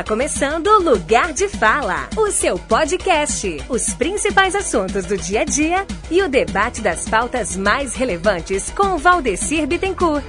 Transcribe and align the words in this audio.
Está 0.00 0.14
começando 0.14 0.78
Lugar 0.78 1.30
de 1.34 1.46
Fala, 1.46 2.08
o 2.16 2.30
seu 2.30 2.58
podcast. 2.58 3.62
Os 3.68 3.92
principais 3.92 4.54
assuntos 4.54 5.04
do 5.04 5.14
dia 5.14 5.42
a 5.42 5.44
dia 5.44 5.86
e 6.10 6.22
o 6.22 6.28
debate 6.28 6.80
das 6.80 7.06
pautas 7.06 7.54
mais 7.54 7.94
relevantes 7.94 8.70
com 8.70 8.96
Valdecir 8.96 9.66
Bittencourt. 9.66 10.24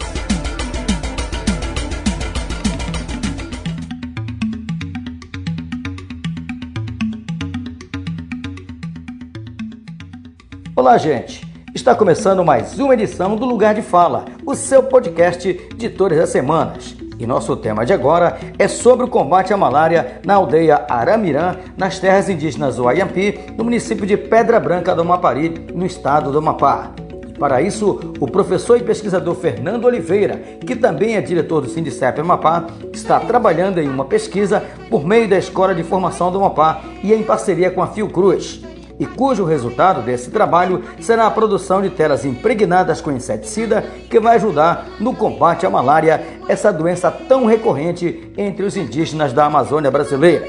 Olá, 10.76 10.98
gente. 10.98 11.50
Está 11.74 11.96
começando 11.96 12.44
mais 12.44 12.78
uma 12.78 12.94
edição 12.94 13.38
do 13.38 13.46
Lugar 13.46 13.74
de 13.74 13.82
Fala, 13.82 14.26
o 14.46 14.54
seu 14.54 14.84
podcast 14.84 15.54
de 15.78 15.90
todas 15.90 16.20
as 16.20 16.30
semanas. 16.30 17.01
E 17.22 17.28
nosso 17.28 17.56
tema 17.56 17.86
de 17.86 17.94
agora 17.94 18.40
é 18.58 18.68
sobre 18.68 19.06
o 19.06 19.08
combate 19.08 19.54
à 19.54 19.58
malária 19.58 20.20
na 20.26 20.34
aldeia 20.34 20.88
Aramirã, 20.90 21.56
nas 21.78 22.00
terras 22.00 22.28
indígenas 22.28 22.78
do 22.78 22.88
Ayampi, 22.88 23.40
no 23.56 23.64
município 23.64 24.08
de 24.08 24.18
Pedra 24.18 24.60
Branca 24.60 24.96
do 24.96 25.04
Amapari, 25.04 25.68
no 25.72 25.86
estado 25.86 26.32
do 26.32 26.40
Amapá. 26.40 26.90
Para 27.38 27.62
isso, 27.62 28.16
o 28.20 28.26
professor 28.26 28.76
e 28.78 28.84
pesquisador 28.84 29.36
Fernando 29.36 29.86
Oliveira, 29.86 30.38
que 30.66 30.76
também 30.76 31.16
é 31.16 31.22
diretor 31.22 31.62
do 31.62 31.70
Sindicep 31.70 32.20
Amapá, 32.20 32.66
está 32.92 33.20
trabalhando 33.20 33.80
em 33.80 33.88
uma 33.88 34.06
pesquisa 34.06 34.64
por 34.90 35.06
meio 35.06 35.30
da 35.30 35.38
Escola 35.38 35.76
de 35.76 35.84
Formação 35.84 36.32
do 36.32 36.40
Amapá 36.40 36.82
e 37.04 37.14
em 37.14 37.22
parceria 37.22 37.70
com 37.70 37.84
a 37.84 37.88
Fiocruz 37.88 38.64
e 39.02 39.06
cujo 39.08 39.44
resultado 39.44 40.04
desse 40.04 40.30
trabalho 40.30 40.84
será 41.00 41.26
a 41.26 41.32
produção 41.32 41.82
de 41.82 41.90
telas 41.90 42.24
impregnadas 42.24 43.02
com 43.02 43.12
inseticida 43.12 43.84
que 44.08 44.20
vai 44.20 44.36
ajudar 44.36 44.90
no 45.00 45.16
combate 45.16 45.66
à 45.66 45.72
malária, 45.72 46.24
essa 46.48 46.72
doença 46.72 47.10
tão 47.10 47.48
recorrente 47.48 48.32
entre 48.38 48.64
os 48.64 48.78
indígenas 48.78 49.34
da 49.34 49.46
Amazônia 49.46 49.90
brasileira. 49.90 50.48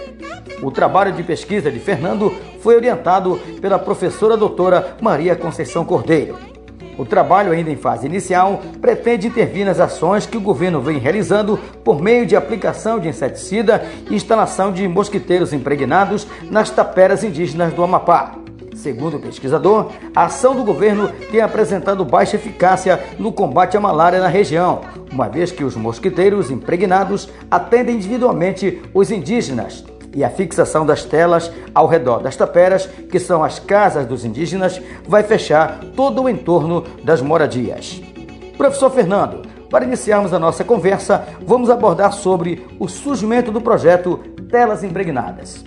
O 0.63 0.71
trabalho 0.71 1.15
de 1.15 1.23
pesquisa 1.23 1.73
de 1.73 1.81
Fernando 1.81 2.31
foi 2.61 2.77
orientado 2.77 3.41
pela 3.63 3.79
professora 3.79 4.37
doutora 4.37 4.99
Maria 5.01 5.35
Conceição 5.35 5.83
Cordeiro. 5.87 6.37
O 6.99 7.07
trabalho, 7.07 7.53
ainda 7.53 7.71
em 7.71 7.77
fase 7.77 8.07
inicial, 8.07 8.61
pretende 8.83 9.27
intervir 9.27 9.65
nas 9.65 9.81
ações 9.81 10.27
que 10.27 10.37
o 10.37 10.43
governo 10.43 10.79
vem 10.79 10.99
realizando 10.99 11.59
por 11.83 12.03
meio 12.03 12.27
de 12.27 12.37
aplicação 12.37 13.01
de 13.01 13.09
inseticida 13.09 13.83
e 14.11 14.15
instalação 14.15 14.71
de 14.71 14.87
mosquiteiros 14.87 15.55
impregnados 15.55 16.27
nas 16.51 16.69
taperas 16.69 17.25
indígenas 17.25 17.73
do 17.73 17.83
Amapá. 17.83 18.42
Segundo 18.75 19.17
o 19.17 19.21
pesquisador, 19.21 19.91
a 20.15 20.25
ação 20.25 20.57
do 20.57 20.65
governo 20.65 21.09
tem 21.31 21.41
apresentado 21.41 22.05
baixa 22.05 22.37
eficácia 22.37 23.03
no 23.19 23.33
combate 23.33 23.77
à 23.77 23.81
malária 23.81 24.21
na 24.21 24.29
região, 24.29 24.81
uma 25.13 25.29
vez 25.29 25.53
que 25.53 25.63
os 25.63 25.77
mosquiteiros 25.77 26.51
impregnados 26.51 27.29
atendem 27.51 27.97
individualmente 27.97 28.83
os 28.95 29.11
indígenas 29.11 29.85
e 30.15 30.25
a 30.25 30.31
fixação 30.31 30.85
das 30.85 31.05
telas 31.05 31.51
ao 31.75 31.87
redor 31.87 32.23
das 32.23 32.37
taperas, 32.37 32.87
que 32.87 33.19
são 33.19 33.43
as 33.43 33.59
casas 33.59 34.07
dos 34.07 34.25
indígenas, 34.25 34.81
vai 35.07 35.23
fechar 35.23 35.81
todo 35.97 36.23
o 36.23 36.29
entorno 36.29 36.85
das 37.03 37.23
moradias. 37.23 38.03
Professor 38.57 38.91
Fernando, 38.91 39.43
para 39.71 39.85
iniciarmos 39.85 40.35
a 40.35 40.39
nossa 40.39 40.65
conversa, 40.65 41.27
vamos 41.47 41.71
abordar 41.71 42.13
sobre 42.13 42.67
o 42.79 42.89
surgimento 42.89 43.51
do 43.51 43.61
projeto 43.61 44.19
Telas 44.51 44.85
Impregnadas. 44.85 45.65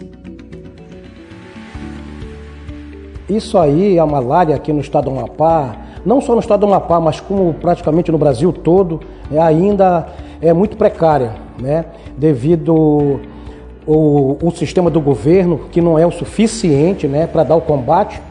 Isso 3.29 3.57
aí, 3.57 3.97
a 3.97 4.05
malária 4.05 4.55
aqui 4.55 4.71
no 4.71 4.79
estado 4.79 5.09
do 5.09 5.17
Amapá, 5.17 5.75
não 6.05 6.21
só 6.21 6.33
no 6.33 6.39
estado 6.39 6.59
do 6.59 6.67
Amapá, 6.67 6.99
mas 6.99 7.19
como 7.19 7.55
praticamente 7.55 8.11
no 8.11 8.19
Brasil 8.19 8.53
todo, 8.53 8.99
é, 9.31 9.39
ainda 9.39 10.07
é 10.39 10.53
muito 10.53 10.77
precária, 10.77 11.31
né? 11.59 11.85
devido 12.15 13.19
o, 13.85 14.37
o 14.41 14.51
sistema 14.51 14.91
do 14.91 15.01
governo 15.01 15.61
que 15.71 15.81
não 15.81 15.97
é 15.97 16.05
o 16.05 16.11
suficiente 16.11 17.07
né, 17.07 17.25
para 17.25 17.43
dar 17.43 17.55
o 17.55 17.61
combate. 17.61 18.21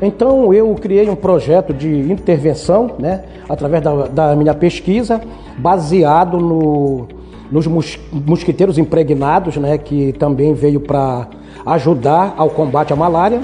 Então 0.00 0.54
eu 0.54 0.72
criei 0.74 1.08
um 1.08 1.16
projeto 1.16 1.74
de 1.74 1.88
intervenção, 1.88 2.92
né, 3.00 3.24
através 3.48 3.82
da, 3.82 4.06
da 4.06 4.36
minha 4.36 4.54
pesquisa, 4.54 5.20
baseado 5.58 6.38
no, 6.38 7.08
nos 7.50 7.66
mosquiteiros 7.66 8.78
impregnados, 8.78 9.56
né, 9.56 9.76
que 9.76 10.12
também 10.12 10.54
veio 10.54 10.80
para 10.80 11.26
ajudar 11.64 12.34
ao 12.36 12.50
combate 12.50 12.92
à 12.92 12.96
malária 12.96 13.40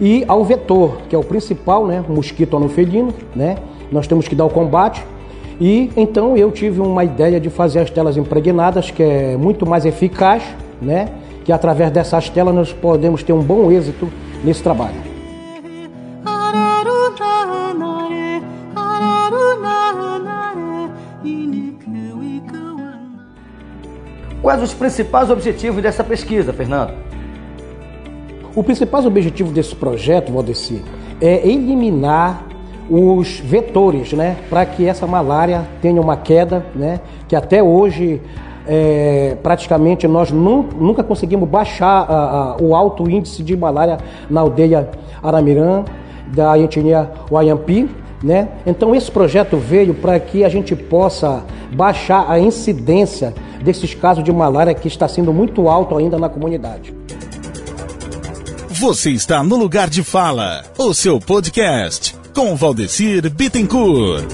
e 0.00 0.24
ao 0.28 0.44
vetor, 0.44 0.98
que 1.08 1.14
é 1.14 1.18
o 1.18 1.24
principal, 1.24 1.86
né, 1.86 2.04
mosquito 2.08 2.56
anofelino, 2.56 3.12
né? 3.34 3.56
Nós 3.90 4.06
temos 4.06 4.28
que 4.28 4.34
dar 4.34 4.44
o 4.44 4.50
combate. 4.50 5.04
E 5.60 5.90
então 5.96 6.36
eu 6.36 6.52
tive 6.52 6.80
uma 6.80 7.02
ideia 7.02 7.40
de 7.40 7.50
fazer 7.50 7.80
as 7.80 7.90
telas 7.90 8.16
impregnadas, 8.16 8.90
que 8.90 9.02
é 9.02 9.36
muito 9.36 9.66
mais 9.66 9.84
eficaz, 9.84 10.42
né? 10.80 11.08
Que 11.44 11.50
através 11.50 11.90
dessas 11.90 12.28
telas 12.28 12.54
nós 12.54 12.72
podemos 12.72 13.22
ter 13.22 13.32
um 13.32 13.42
bom 13.42 13.70
êxito 13.72 14.08
nesse 14.44 14.62
trabalho. 14.62 15.08
Quais 24.40 24.62
os 24.62 24.72
principais 24.72 25.28
objetivos 25.28 25.82
dessa 25.82 26.04
pesquisa, 26.04 26.52
Fernando? 26.52 26.92
O 28.58 28.64
principal 28.64 29.06
objetivo 29.06 29.52
desse 29.52 29.72
projeto, 29.72 30.32
Valdeci, 30.32 30.82
é 31.20 31.48
eliminar 31.48 32.44
os 32.90 33.38
vetores, 33.38 34.12
né, 34.12 34.36
para 34.50 34.66
que 34.66 34.84
essa 34.84 35.06
malária 35.06 35.64
tenha 35.80 36.00
uma 36.00 36.16
queda, 36.16 36.66
né, 36.74 36.98
que 37.28 37.36
até 37.36 37.62
hoje 37.62 38.20
é, 38.66 39.36
praticamente 39.44 40.08
nós 40.08 40.32
nunca 40.32 41.04
conseguimos 41.04 41.48
baixar 41.48 42.04
a, 42.10 42.16
a, 42.16 42.56
o 42.60 42.74
alto 42.74 43.08
índice 43.08 43.44
de 43.44 43.56
malária 43.56 43.98
na 44.28 44.40
aldeia 44.40 44.90
Aramirã, 45.22 45.84
da 46.34 46.58
etnia 46.58 47.12
Wayampi, 47.30 47.88
né? 48.24 48.48
Então 48.66 48.92
esse 48.92 49.08
projeto 49.08 49.56
veio 49.56 49.94
para 49.94 50.18
que 50.18 50.42
a 50.44 50.48
gente 50.48 50.74
possa 50.74 51.44
baixar 51.72 52.28
a 52.28 52.40
incidência 52.40 53.32
desses 53.62 53.94
casos 53.94 54.24
de 54.24 54.32
malária 54.32 54.74
que 54.74 54.88
está 54.88 55.06
sendo 55.06 55.32
muito 55.32 55.68
alto 55.68 55.96
ainda 55.96 56.18
na 56.18 56.28
comunidade. 56.28 56.92
Você 58.80 59.10
está 59.10 59.42
no 59.42 59.56
lugar 59.56 59.90
de 59.90 60.04
fala, 60.04 60.62
o 60.78 60.94
seu 60.94 61.18
podcast 61.18 62.14
com 62.32 62.54
Valdecir 62.54 63.28
Bittencourt. 63.28 64.24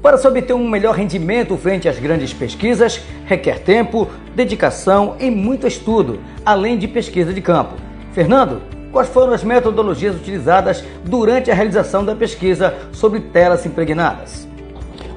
Para 0.00 0.16
se 0.16 0.28
obter 0.28 0.52
um 0.52 0.68
melhor 0.68 0.94
rendimento 0.94 1.56
frente 1.56 1.88
às 1.88 1.98
grandes 1.98 2.32
pesquisas, 2.32 3.00
requer 3.26 3.58
tempo, 3.64 4.08
dedicação 4.36 5.16
e 5.18 5.28
muito 5.28 5.66
estudo, 5.66 6.20
além 6.46 6.78
de 6.78 6.86
pesquisa 6.86 7.34
de 7.34 7.40
campo. 7.40 7.74
Fernando, 8.12 8.62
quais 8.92 9.08
foram 9.08 9.32
as 9.32 9.42
metodologias 9.42 10.14
utilizadas 10.14 10.84
durante 11.04 11.50
a 11.50 11.54
realização 11.54 12.04
da 12.04 12.14
pesquisa 12.14 12.76
sobre 12.92 13.18
telas 13.18 13.66
impregnadas? 13.66 14.47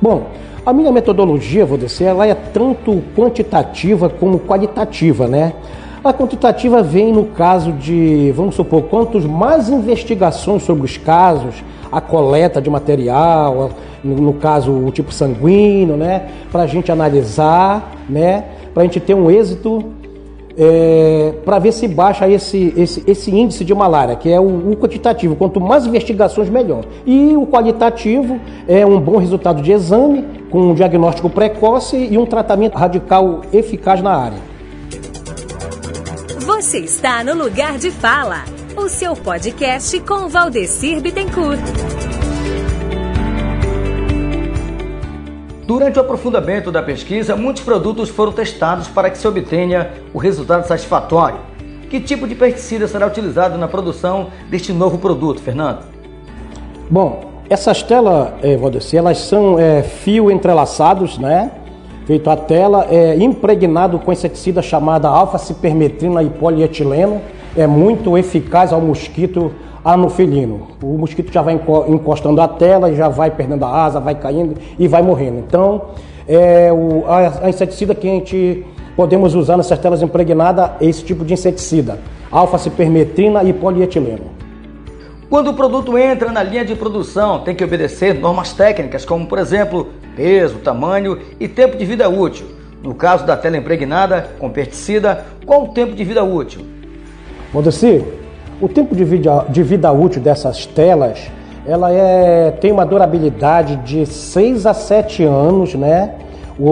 Bom, 0.01 0.23
a 0.65 0.73
minha 0.73 0.91
metodologia, 0.91 1.63
vou 1.63 1.77
dizer, 1.77 2.05
ela 2.05 2.25
é 2.25 2.33
tanto 2.33 3.03
quantitativa 3.15 4.09
como 4.09 4.39
qualitativa, 4.39 5.27
né? 5.27 5.53
A 6.03 6.11
quantitativa 6.11 6.81
vem 6.81 7.13
no 7.13 7.25
caso 7.25 7.71
de, 7.73 8.33
vamos 8.35 8.55
supor, 8.55 8.81
quantos 8.83 9.23
mais 9.25 9.69
investigações 9.69 10.63
sobre 10.63 10.85
os 10.85 10.97
casos, 10.97 11.63
a 11.91 12.01
coleta 12.01 12.59
de 12.59 12.67
material, 12.67 13.69
no 14.03 14.33
caso 14.33 14.71
o 14.71 14.89
tipo 14.89 15.13
sanguíneo, 15.13 15.95
né? 15.95 16.29
Para 16.51 16.63
a 16.63 16.67
gente 16.67 16.91
analisar, 16.91 17.91
né? 18.09 18.45
Para 18.73 18.81
a 18.81 18.85
gente 18.87 18.99
ter 18.99 19.13
um 19.13 19.29
êxito 19.29 19.83
é, 20.57 21.33
para 21.45 21.59
ver 21.59 21.71
se 21.71 21.87
baixa 21.87 22.27
esse, 22.27 22.73
esse, 22.75 23.03
esse, 23.07 23.31
índice 23.31 23.63
de 23.63 23.73
malária, 23.73 24.15
que 24.15 24.29
é 24.29 24.39
o, 24.39 24.71
o, 24.71 24.77
quantitativo. 24.77 25.35
Quanto 25.35 25.59
mais 25.59 25.85
investigações, 25.85 26.49
melhor. 26.49 26.85
E 27.05 27.35
o 27.35 27.45
qualitativo 27.47 28.39
é 28.67 28.85
um 28.85 28.99
bom 28.99 29.17
resultado 29.17 29.61
de 29.61 29.71
exame, 29.71 30.25
com 30.49 30.71
um 30.71 30.73
diagnóstico 30.73 31.29
precoce 31.29 31.95
e 31.95 32.17
um 32.17 32.25
tratamento 32.25 32.77
radical 32.77 33.41
eficaz 33.53 34.01
na 34.01 34.13
área. 34.13 34.51
Você 36.39 36.79
está 36.79 37.23
no 37.23 37.33
Lugar 37.33 37.77
de 37.77 37.91
Fala, 37.91 38.43
o 38.75 38.89
seu 38.89 39.15
podcast 39.15 39.99
com 40.01 40.27
Valdecir 40.27 41.01
Bittencourt. 41.01 42.00
Durante 45.71 45.97
o 45.97 46.01
aprofundamento 46.01 46.69
da 46.69 46.83
pesquisa, 46.83 47.33
muitos 47.33 47.63
produtos 47.63 48.09
foram 48.09 48.33
testados 48.33 48.89
para 48.89 49.09
que 49.09 49.17
se 49.17 49.25
obtenha 49.25 49.89
o 50.13 50.17
resultado 50.17 50.67
satisfatório. 50.67 51.37
Que 51.89 52.01
tipo 52.01 52.27
de 52.27 52.35
pesticida 52.35 52.89
será 52.89 53.07
utilizado 53.07 53.57
na 53.57 53.69
produção 53.69 54.27
deste 54.49 54.73
novo 54.73 54.97
produto, 54.97 55.39
Fernando? 55.39 55.85
Bom, 56.89 57.21
essas 57.49 57.81
telas, 57.81 58.33
eh, 58.43 58.57
Valdeci, 58.57 58.97
elas 58.97 59.19
são 59.19 59.57
é, 59.57 59.81
fio 59.81 60.29
entrelaçados, 60.29 61.17
né? 61.17 61.49
Feito 62.05 62.29
a 62.29 62.35
tela, 62.35 62.87
é 62.91 63.15
impregnado 63.15 63.97
com 63.97 64.11
inseticida 64.11 64.61
chamada 64.61 65.07
alfa-cipermetrina 65.07 66.21
e 66.21 66.29
polietileno. 66.29 67.21
É 67.55 67.65
muito 67.65 68.17
eficaz 68.17 68.73
ao 68.73 68.81
mosquito 68.81 69.53
anofelino. 69.83 70.67
O 70.81 70.97
mosquito 70.97 71.31
já 71.31 71.41
vai 71.41 71.59
encostando 71.87 72.41
a 72.41 72.47
tela, 72.47 72.93
já 72.93 73.09
vai 73.09 73.31
perdendo 73.31 73.65
a 73.65 73.83
asa, 73.83 73.99
vai 73.99 74.15
caindo 74.15 74.55
e 74.77 74.87
vai 74.87 75.01
morrendo. 75.01 75.39
Então, 75.39 75.81
é 76.27 76.71
o, 76.71 77.05
a, 77.07 77.45
a 77.45 77.49
inseticida 77.49 77.95
que 77.95 78.07
a 78.07 78.11
gente 78.11 78.65
podemos 78.95 79.35
usar 79.35 79.57
nessas 79.57 79.79
telas 79.79 80.01
impregnadas 80.01 80.71
é 80.79 80.85
esse 80.85 81.03
tipo 81.03 81.25
de 81.25 81.33
inseticida, 81.33 81.99
alfa-cipermetrina 82.31 83.43
e 83.43 83.53
polietileno. 83.53 84.41
Quando 85.29 85.49
o 85.49 85.53
produto 85.53 85.97
entra 85.97 86.29
na 86.31 86.43
linha 86.43 86.65
de 86.65 86.75
produção, 86.75 87.39
tem 87.39 87.55
que 87.55 87.63
obedecer 87.63 88.13
normas 88.13 88.51
técnicas, 88.51 89.05
como 89.05 89.25
por 89.25 89.39
exemplo, 89.39 89.87
peso, 90.15 90.57
tamanho 90.57 91.17
e 91.39 91.47
tempo 91.47 91.77
de 91.77 91.85
vida 91.85 92.09
útil. 92.09 92.45
No 92.83 92.93
caso 92.93 93.25
da 93.25 93.37
tela 93.37 93.55
impregnada 93.55 94.29
com 94.39 94.49
pesticida, 94.49 95.25
qual 95.45 95.63
o 95.63 95.67
tempo 95.69 95.95
de 95.95 96.03
vida 96.03 96.23
útil? 96.23 96.65
Modeci, 97.53 98.03
o 98.61 98.69
tempo 98.69 98.95
de 98.95 99.03
vida, 99.03 99.45
de 99.49 99.63
vida 99.63 99.91
útil 99.91 100.21
dessas 100.21 100.65
telas, 100.65 101.31
ela 101.65 101.91
é, 101.91 102.51
tem 102.51 102.71
uma 102.71 102.85
durabilidade 102.85 103.75
de 103.77 104.05
6 104.05 104.65
a 104.65 104.73
7 104.73 105.23
anos, 105.23 105.73
né? 105.75 106.13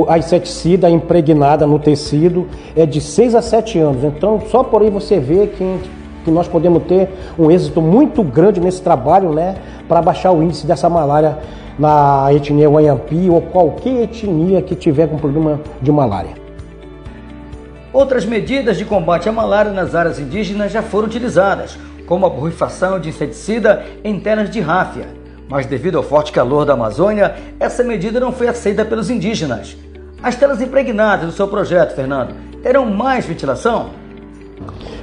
a 0.07 0.17
inseticida 0.17 0.89
impregnada 0.89 1.65
no 1.65 1.79
tecido 1.79 2.47
é 2.75 2.85
de 2.85 3.01
6 3.01 3.33
a 3.35 3.41
7 3.41 3.79
anos. 3.79 4.03
Então, 4.03 4.39
só 4.47 4.63
por 4.63 4.81
aí 4.81 4.89
você 4.89 5.19
vê 5.19 5.47
que, 5.47 5.79
que 6.23 6.29
nós 6.29 6.47
podemos 6.47 6.83
ter 6.83 7.09
um 7.37 7.49
êxito 7.49 7.81
muito 7.81 8.23
grande 8.23 8.59
nesse 8.59 8.81
trabalho, 8.81 9.31
né, 9.31 9.55
para 9.87 10.01
baixar 10.01 10.31
o 10.31 10.43
índice 10.43 10.67
dessa 10.67 10.89
malária 10.89 11.37
na 11.77 12.27
etnia 12.31 12.69
Wanhampi 12.69 13.29
ou 13.29 13.41
qualquer 13.41 14.03
etnia 14.03 14.61
que 14.61 14.75
tiver 14.75 15.07
com 15.07 15.17
problema 15.17 15.59
de 15.81 15.91
malária. 15.91 16.48
Outras 17.91 18.23
medidas 18.23 18.77
de 18.77 18.85
combate 18.85 19.27
à 19.27 19.31
malária 19.31 19.71
nas 19.71 19.95
áreas 19.95 20.19
indígenas 20.19 20.71
já 20.71 20.81
foram 20.83 21.07
utilizadas, 21.07 21.77
como 22.05 22.25
a 22.25 22.29
borrifação 22.29 22.99
de 22.99 23.09
inseticida 23.09 23.83
em 24.03 24.19
telas 24.19 24.49
de 24.49 24.59
ráfia, 24.59 25.07
mas 25.47 25.65
devido 25.65 25.97
ao 25.97 26.03
forte 26.03 26.31
calor 26.31 26.65
da 26.65 26.73
Amazônia, 26.73 27.35
essa 27.59 27.83
medida 27.83 28.19
não 28.19 28.31
foi 28.31 28.47
aceita 28.47 28.85
pelos 28.85 29.09
indígenas. 29.09 29.75
As 30.21 30.35
telas 30.35 30.61
impregnadas 30.61 31.25
do 31.25 31.31
seu 31.31 31.47
projeto, 31.47 31.95
Fernando, 31.95 32.35
terão 32.61 32.85
mais 32.85 33.25
ventilação? 33.25 33.89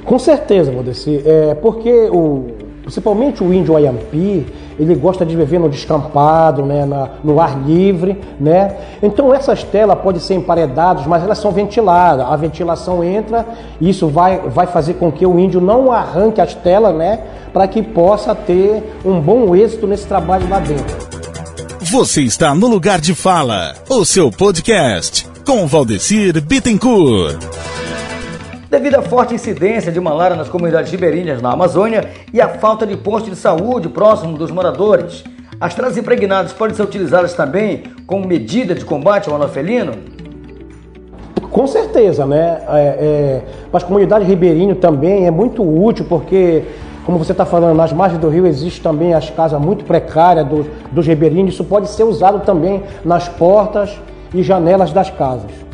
Com 0.05 0.17
certeza, 0.17 0.71
Modeci, 0.71 1.21
é 1.25 1.55
porque 1.55 1.91
o, 2.09 2.55
principalmente 2.83 3.43
o 3.43 3.53
índio 3.53 3.75
Ayampi, 3.75 4.45
ele 4.79 4.95
gosta 4.95 5.25
de 5.25 5.35
viver 5.35 5.59
no 5.59 5.69
descampado, 5.69 6.65
né, 6.65 6.85
na, 6.85 7.09
no 7.23 7.39
ar 7.39 7.57
livre, 7.59 8.19
né? 8.39 8.75
Então 9.01 9.33
essas 9.33 9.63
telas 9.63 9.99
podem 9.99 10.21
ser 10.21 10.35
emparedadas, 10.35 11.05
mas 11.05 11.23
elas 11.23 11.37
são 11.37 11.51
ventiladas. 11.51 12.25
A 12.27 12.35
ventilação 12.35 13.03
entra, 13.03 13.45
e 13.79 13.89
isso 13.89 14.07
vai, 14.07 14.39
vai 14.49 14.67
fazer 14.67 14.95
com 14.95 15.11
que 15.11 15.25
o 15.25 15.39
índio 15.39 15.59
não 15.59 15.91
arranque 15.91 16.41
as 16.41 16.53
telas, 16.53 16.95
né, 16.95 17.19
para 17.51 17.67
que 17.67 17.81
possa 17.81 18.35
ter 18.35 18.99
um 19.03 19.19
bom 19.19 19.55
êxito 19.55 19.87
nesse 19.87 20.05
trabalho 20.05 20.47
lá 20.49 20.59
dentro. 20.59 21.07
Você 21.79 22.21
está 22.21 22.53
no 22.53 22.67
lugar 22.67 22.99
de 22.99 23.15
fala, 23.15 23.73
o 23.89 24.03
seu 24.03 24.29
podcast 24.29 25.25
com 25.45 25.65
Valdecir 25.65 26.41
Bittencourt. 26.41 27.66
Devido 28.69 28.95
à 28.95 29.01
forte 29.01 29.33
incidência 29.33 29.89
de 29.93 29.99
malária 29.99 30.35
nas 30.35 30.49
comunidades 30.49 30.91
ribeirinhas 30.91 31.41
na 31.41 31.53
Amazônia 31.53 32.09
e 32.33 32.41
à 32.41 32.49
falta 32.49 32.85
de 32.85 32.97
posto 32.97 33.29
de 33.29 33.35
saúde 33.37 33.87
próximo 33.87 34.37
dos 34.37 34.51
moradores, 34.51 35.23
as 35.57 35.73
telas 35.73 35.97
impregnadas 35.97 36.51
podem 36.51 36.75
ser 36.75 36.83
utilizadas 36.83 37.33
também 37.33 37.83
como 38.05 38.27
medida 38.27 38.75
de 38.75 38.83
combate 38.83 39.29
ao 39.29 39.35
anofelino? 39.35 39.93
Com 41.49 41.65
certeza, 41.65 42.25
né? 42.25 42.61
É, 42.67 42.81
é, 42.81 43.41
para 43.71 43.77
as 43.77 43.83
comunidades 43.85 44.27
ribeirinhas 44.27 44.77
também 44.79 45.25
é 45.25 45.31
muito 45.31 45.63
útil 45.63 46.05
porque 46.09 46.63
como 47.05 47.17
você 47.17 47.31
está 47.31 47.45
falando, 47.45 47.77
nas 47.77 47.93
margens 47.93 48.19
do 48.19 48.27
rio 48.27 48.45
existe 48.45 48.81
também 48.81 49.13
as 49.13 49.29
casas 49.29 49.61
muito 49.61 49.85
precárias 49.85 50.45
dos, 50.45 50.65
dos 50.91 51.07
ribeirinhos. 51.07 51.53
Isso 51.53 51.63
pode 51.63 51.87
ser 51.89 52.03
usado 52.03 52.41
também 52.41 52.83
nas 53.05 53.29
portas 53.29 53.97
e 54.33 54.43
janelas 54.43 54.91
das 54.91 55.09
casas. 55.09 55.66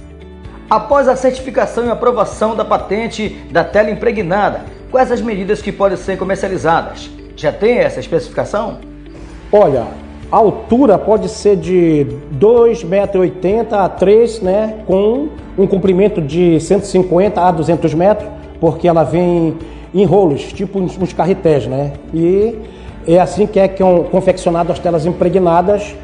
Após 0.69 1.07
a 1.07 1.15
certificação 1.15 1.85
e 1.85 1.89
aprovação 1.89 2.55
da 2.55 2.65
patente 2.65 3.29
da 3.51 3.63
tela 3.63 3.91
impregnada, 3.91 4.61
quais 4.89 5.11
as 5.11 5.21
medidas 5.21 5.61
que 5.61 5.71
podem 5.71 5.97
ser 5.97 6.17
comercializadas? 6.17 7.09
Já 7.35 7.51
tem 7.51 7.79
essa 7.79 7.99
especificação? 7.99 8.77
Olha, 9.51 9.85
a 10.31 10.37
altura 10.37 10.97
pode 10.97 11.29
ser 11.29 11.57
de 11.57 12.07
2,80 12.39 12.85
metros 12.85 13.73
a 13.73 13.87
3, 13.87 14.41
né, 14.41 14.79
com 14.87 15.29
um 15.57 15.67
comprimento 15.67 16.21
de 16.21 16.59
150 16.59 17.39
a 17.39 17.51
200 17.51 17.93
metros, 17.93 18.29
porque 18.59 18.87
ela 18.87 19.03
vem 19.03 19.55
em 19.93 20.05
rolos, 20.05 20.51
tipo 20.53 20.79
uns, 20.79 21.13
carretéis, 21.13 21.67
né? 21.67 21.93
E 22.11 22.57
é 23.07 23.19
assim 23.19 23.45
que 23.45 23.59
é 23.59 23.67
que 23.67 23.77
são 23.77 24.05
confeccionadas 24.05 24.77
as 24.77 24.79
telas 24.79 25.05
impregnadas 25.05 25.95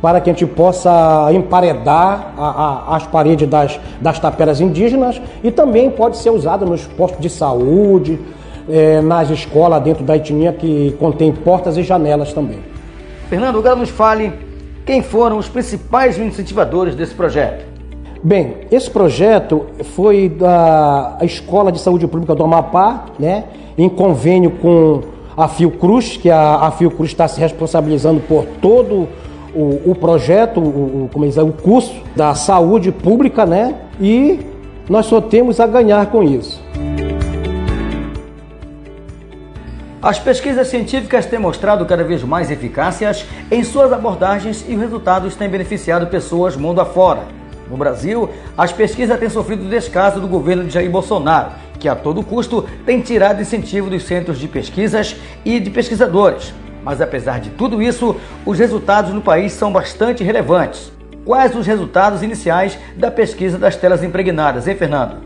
para 0.00 0.20
que 0.20 0.30
a 0.30 0.32
gente 0.32 0.46
possa 0.46 1.28
emparedar 1.32 2.32
a, 2.36 2.48
a, 2.92 2.96
as 2.96 3.06
paredes 3.06 3.48
das, 3.48 3.78
das 4.00 4.18
taperas 4.18 4.60
indígenas 4.60 5.20
e 5.42 5.50
também 5.50 5.90
pode 5.90 6.16
ser 6.16 6.30
usado 6.30 6.64
nos 6.64 6.86
postos 6.86 7.20
de 7.20 7.28
saúde, 7.28 8.18
é, 8.68 9.00
nas 9.00 9.30
escolas 9.30 9.82
dentro 9.82 10.04
da 10.04 10.16
etnia 10.16 10.52
que 10.52 10.96
contém 10.98 11.32
portas 11.32 11.76
e 11.76 11.82
janelas 11.82 12.32
também. 12.32 12.58
Fernando, 13.28 13.58
agora 13.58 13.76
nos 13.76 13.90
fale 13.90 14.32
quem 14.86 15.02
foram 15.02 15.38
os 15.38 15.48
principais 15.48 16.18
incentivadores 16.18 16.94
desse 16.94 17.14
projeto. 17.14 17.68
Bem, 18.22 18.56
esse 18.70 18.90
projeto 18.90 19.66
foi 19.94 20.28
da 20.28 21.16
Escola 21.22 21.72
de 21.72 21.78
Saúde 21.78 22.06
Pública 22.06 22.34
do 22.34 22.44
Amapá, 22.44 23.06
né, 23.18 23.44
em 23.78 23.88
convênio 23.88 24.50
com 24.50 25.00
a 25.36 25.48
Fiocruz, 25.48 26.18
que 26.18 26.30
a, 26.30 26.56
a 26.56 26.70
Fiocruz 26.70 27.10
está 27.10 27.26
se 27.26 27.40
responsabilizando 27.40 28.20
por 28.20 28.44
todo 28.60 28.94
o, 28.94 29.08
o 29.54 29.94
projeto, 29.94 30.60
o, 30.60 31.08
como 31.12 31.26
diz, 31.26 31.36
o 31.36 31.52
curso 31.52 31.94
da 32.14 32.34
saúde 32.34 32.92
pública, 32.92 33.44
né? 33.44 33.74
E 34.00 34.40
nós 34.88 35.06
só 35.06 35.20
temos 35.20 35.60
a 35.60 35.66
ganhar 35.66 36.06
com 36.06 36.22
isso. 36.22 36.60
As 40.02 40.18
pesquisas 40.18 40.68
científicas 40.68 41.26
têm 41.26 41.38
mostrado 41.38 41.84
cada 41.84 42.02
vez 42.02 42.22
mais 42.22 42.50
eficácias 42.50 43.26
em 43.50 43.62
suas 43.62 43.92
abordagens 43.92 44.64
e 44.66 44.74
os 44.74 44.80
resultados 44.80 45.36
têm 45.36 45.46
beneficiado 45.46 46.06
pessoas 46.06 46.56
mundo 46.56 46.80
afora. 46.80 47.20
No 47.70 47.76
Brasil, 47.76 48.28
as 48.56 48.72
pesquisas 48.72 49.18
têm 49.20 49.28
sofrido 49.28 49.68
descaso 49.68 50.18
do 50.18 50.26
governo 50.26 50.64
de 50.64 50.70
Jair 50.70 50.90
Bolsonaro, 50.90 51.52
que 51.78 51.86
a 51.86 51.94
todo 51.94 52.22
custo 52.22 52.64
tem 52.86 53.00
tirado 53.00 53.42
incentivo 53.42 53.90
dos 53.90 54.04
centros 54.04 54.38
de 54.38 54.48
pesquisas 54.48 55.14
e 55.44 55.60
de 55.60 55.68
pesquisadores. 55.70 56.52
Mas 56.82 57.00
apesar 57.00 57.40
de 57.40 57.50
tudo 57.50 57.82
isso, 57.82 58.16
os 58.44 58.58
resultados 58.58 59.12
no 59.12 59.20
país 59.20 59.52
são 59.52 59.72
bastante 59.72 60.24
relevantes. 60.24 60.92
Quais 61.24 61.54
os 61.54 61.66
resultados 61.66 62.22
iniciais 62.22 62.78
da 62.96 63.10
pesquisa 63.10 63.58
das 63.58 63.76
telas 63.76 64.02
impregnadas, 64.02 64.66
hein, 64.66 64.74
Fernando? 64.74 65.16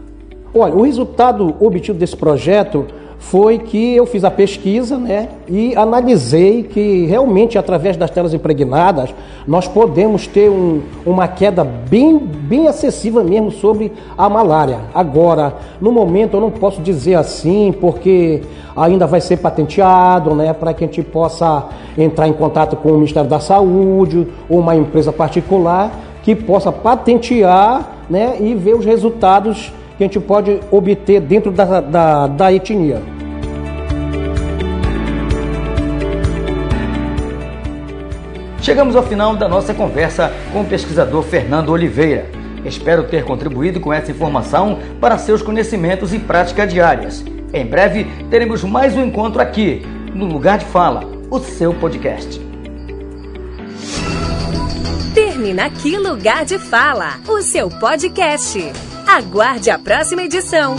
Olha, 0.52 0.74
o 0.74 0.82
resultado 0.82 1.56
obtido 1.64 1.98
desse 1.98 2.16
projeto 2.16 2.86
foi 3.18 3.58
que 3.58 3.96
eu 3.96 4.06
fiz 4.06 4.22
a 4.24 4.30
pesquisa 4.30 4.98
né, 4.98 5.28
e 5.48 5.74
analisei 5.76 6.62
que 6.62 7.06
realmente 7.06 7.56
através 7.56 7.96
das 7.96 8.10
telas 8.10 8.34
impregnadas 8.34 9.14
nós 9.46 9.66
podemos 9.66 10.26
ter 10.26 10.50
um, 10.50 10.82
uma 11.04 11.26
queda 11.26 11.64
bem, 11.64 12.18
bem 12.18 12.68
acessível 12.68 13.24
mesmo 13.24 13.50
sobre 13.50 13.92
a 14.16 14.28
malária. 14.28 14.80
Agora, 14.94 15.54
no 15.80 15.90
momento 15.90 16.36
eu 16.36 16.40
não 16.40 16.50
posso 16.50 16.80
dizer 16.80 17.14
assim 17.14 17.74
porque 17.80 18.42
ainda 18.76 19.06
vai 19.06 19.20
ser 19.20 19.38
patenteado 19.38 20.34
né, 20.34 20.52
para 20.52 20.74
que 20.74 20.84
a 20.84 20.86
gente 20.86 21.02
possa 21.02 21.68
entrar 21.96 22.28
em 22.28 22.32
contato 22.32 22.76
com 22.76 22.90
o 22.90 22.94
Ministério 22.94 23.28
da 23.28 23.40
Saúde 23.40 24.26
ou 24.48 24.58
uma 24.58 24.76
empresa 24.76 25.12
particular 25.12 25.90
que 26.22 26.34
possa 26.34 26.72
patentear 26.72 27.94
né, 28.08 28.36
e 28.40 28.54
ver 28.54 28.74
os 28.74 28.84
resultados 28.84 29.72
que 29.96 30.04
a 30.04 30.06
gente 30.06 30.20
pode 30.20 30.60
obter 30.70 31.20
dentro 31.20 31.50
da, 31.50 31.80
da, 31.80 32.26
da 32.26 32.52
etnia. 32.52 33.02
Chegamos 38.60 38.96
ao 38.96 39.02
final 39.02 39.36
da 39.36 39.46
nossa 39.46 39.74
conversa 39.74 40.32
com 40.50 40.62
o 40.62 40.64
pesquisador 40.64 41.22
Fernando 41.22 41.68
Oliveira. 41.68 42.30
Espero 42.64 43.04
ter 43.04 43.22
contribuído 43.22 43.78
com 43.78 43.92
essa 43.92 44.10
informação 44.10 44.78
para 44.98 45.18
seus 45.18 45.42
conhecimentos 45.42 46.14
e 46.14 46.18
práticas 46.18 46.72
diárias. 46.72 47.22
Em 47.52 47.66
breve 47.66 48.06
teremos 48.30 48.64
mais 48.64 48.96
um 48.96 49.04
encontro 49.04 49.42
aqui, 49.42 49.82
no 50.14 50.24
Lugar 50.24 50.58
de 50.58 50.64
Fala, 50.64 51.04
o 51.30 51.38
seu 51.38 51.74
podcast. 51.74 52.40
Termina 55.14 55.66
aqui 55.66 55.98
Lugar 55.98 56.46
de 56.46 56.58
Fala, 56.58 57.20
o 57.28 57.42
seu 57.42 57.68
podcast. 57.68 58.93
Aguarde 59.14 59.70
a 59.70 59.78
próxima 59.78 60.24
edição. 60.24 60.74